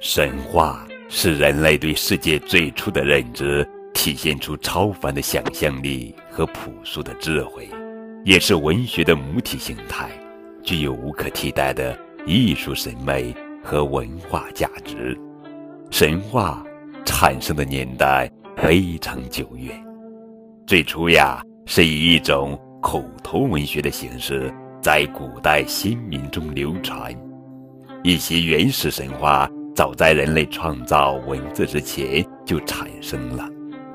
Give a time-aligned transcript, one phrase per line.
[0.00, 7.68] 神话是人类对世界最初的认知，体现出超凡的想象力和朴素的智慧，
[8.24, 10.08] 也是文学的母体形态，
[10.62, 15.18] 具有无可替代的艺术审美和文化价值。
[15.90, 16.64] 神话
[17.04, 19.84] 产生的年代非常久远，
[20.64, 27.12] 最初呀是以一种口头文学的形式在古代先民中流传，
[28.04, 29.50] 一些原始神话。
[29.78, 33.48] 早在人类创造文字之前就产生了。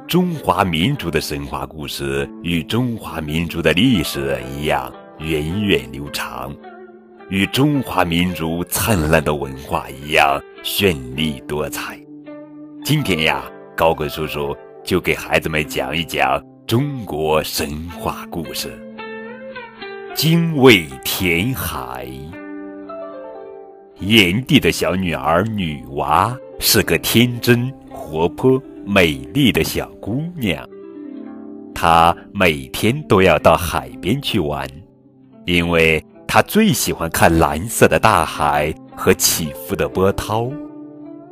[0.08, 6.56] 中华民族的神话故事与中华民族的历史一样源远流长，
[7.28, 12.00] 与中华民族灿烂的文化一样绚丽多彩。
[12.86, 13.44] 今天呀，
[13.76, 14.56] 高贵叔叔
[14.86, 17.70] 就给孩子们讲一讲中国神
[18.00, 18.72] 话故事——
[20.16, 22.08] 精卫填海。
[24.06, 30.68] 炎帝的小女儿女娃是个天真、活泼、美丽的小姑娘，
[31.74, 34.68] 她每天都要到海边去玩，
[35.46, 40.52] 因为她最喜欢看蓝色的大海和起伏的波涛，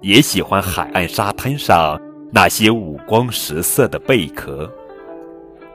[0.01, 1.99] 也喜欢海岸沙滩上
[2.31, 4.71] 那些五光十色的贝壳。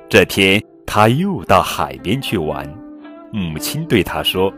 [0.09, 2.67] 这天，她又到海边去玩，
[3.31, 4.51] 母亲对她说。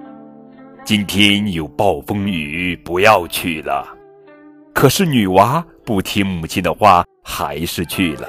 [0.89, 3.87] 今天有暴风雨，不要去了。
[4.73, 8.27] 可是女娃不听母亲的话，还是去了。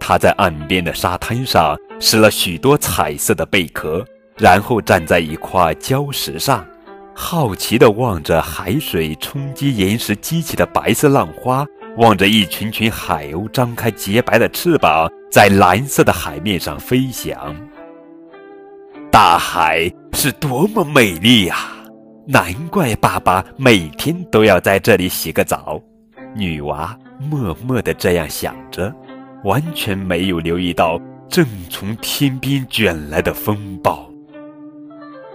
[0.00, 4.04] 她在岸边的沙滩上拾了许多彩色的贝壳，
[4.36, 6.66] 然后站在一块礁石上，
[7.14, 11.64] 好奇地望着海水冲击岩石激起的白色浪花，
[11.98, 17.54] 望着一群群海鸥张开洁白的翅膀，在蓝色的海面上飞翔。
[19.12, 19.88] 大海
[20.20, 21.68] 是多么美丽呀！
[22.26, 25.80] 难怪爸爸每天都要在这里洗个澡。
[26.34, 28.92] 女娃默默地这样想着，
[29.44, 34.10] 完全没有留意到正从天边卷来的风暴。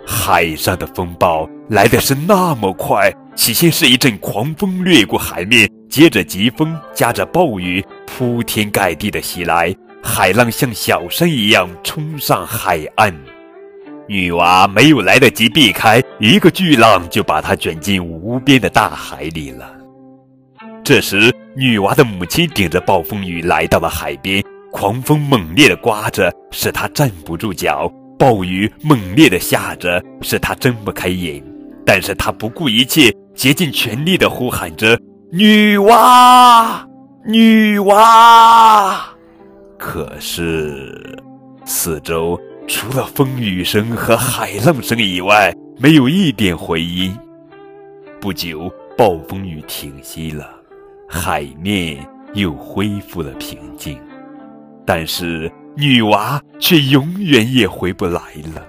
[0.05, 9.73] 海上的风暴来的是那么快，起先是一阵狂风掠过海面，接着疾风夹着暴雨铺天盖地的袭来，
[10.03, 13.15] 海浪像小山一样冲上海岸。
[14.07, 19.73] 女娃没有来得及避开，一个巨浪就把她卷进无边的大海里了。
[20.83, 31.41] 这时，女娃的母亲顶着暴风雨来到了海边，狂风猛烈地刮着，使她站不住脚；暴雨猛烈地下着，使她睁不开眼。
[31.85, 34.99] 但是她不顾一切，竭尽全力地呼喊着
[35.31, 36.85] ：“女娃，
[37.25, 39.05] 女娃！”
[39.79, 41.17] 可是，
[41.65, 42.37] 四周……
[42.67, 47.15] 除了风雨声和海浪声以外，没有一点回音。
[48.19, 50.49] 不久，暴风雨停息了，
[51.09, 53.99] 海面又恢复了平静，
[54.85, 58.21] 但是女娃却永远也回不来
[58.55, 58.65] 了。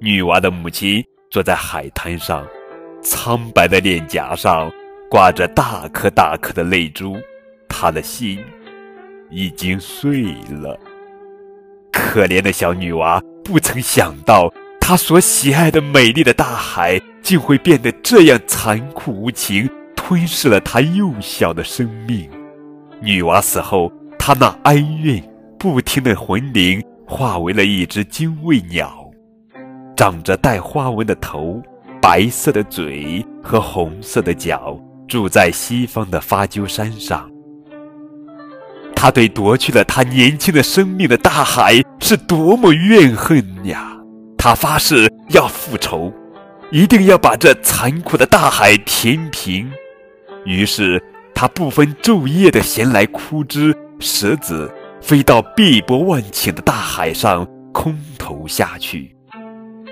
[0.00, 2.46] 女娃的母亲坐在海滩上，
[3.02, 4.70] 苍白的脸颊上
[5.10, 7.16] 挂着大颗大颗的泪珠，
[7.68, 8.38] 她的心
[9.30, 10.78] 已经碎了。
[11.96, 22.28] 可怜的小女娃不曾想到，她所喜爱的美丽的大海竟会变得这样残酷无情，吞噬了她幼小的生命。
[23.00, 25.22] 女娃死后，她那哀怨
[25.58, 29.10] 不停的魂灵化为了一只精卫鸟，
[29.96, 31.62] 长着带花纹的头、
[32.00, 34.78] 白色的嘴和红色的脚，
[35.08, 37.30] 住在西方的发鸠山上。
[39.06, 43.96] 他对夺去了他年轻的生命的大海是多么怨恨呀！
[44.36, 46.12] 他发誓要复仇，
[46.72, 49.70] 一定要把这残酷的大海填平。
[50.44, 51.00] 于是，
[51.32, 54.68] 他不分昼夜地衔来枯枝、石子，
[55.00, 59.14] 飞到碧波万顷的大海上，空投下去。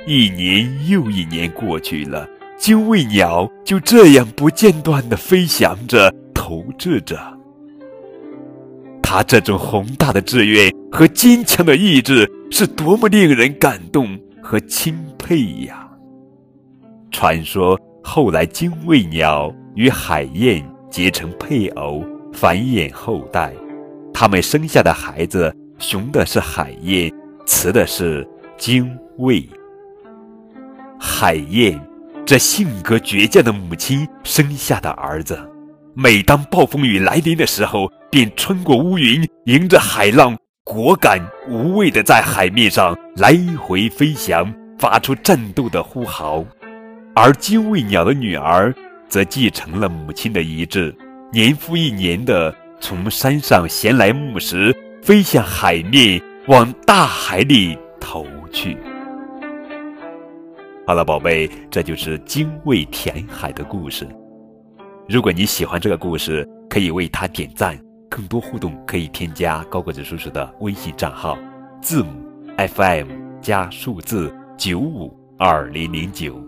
[0.09, 2.29] 一年又一年过去了，
[2.59, 7.34] 精卫鸟就这样不间断地飞翔着，投掷着。
[9.07, 15.87] 他这种宏大的志愿和坚强的意志是多么令人感动和钦佩呀！
[17.13, 22.03] 传说后来精卫鸟与海燕结成配偶，
[22.33, 23.53] 繁衍后代，
[24.13, 27.13] 他们生下的孩子雄的是海燕，
[27.45, 28.27] 雌的是
[28.57, 29.47] 精卫。
[30.99, 31.79] 海燕
[32.25, 35.39] 这性格倔强的母亲生下的儿子。
[35.97, 46.45] 每当暴风雨来临的时候，便穿过乌云，迎着海浪，果敢无畏地在海面上来回飞翔，发出战斗的呼号。
[47.15, 48.75] 而精卫鸟的女儿
[49.09, 50.93] 则继承了母亲的遗志，
[51.33, 58.77] 年复一年的从山上衔来木石，飞向海面，往大海里投去。
[60.89, 64.09] 好了，宝贝，这就是精卫填海的故事。
[65.07, 67.79] 如果你喜欢这个故事，可以为他点赞。
[68.09, 71.37] 更多互动可以添加高个子叔叔的微信账号，
[71.83, 72.11] 字母
[72.57, 73.09] FM
[73.43, 76.41] 加数字九五二零零九。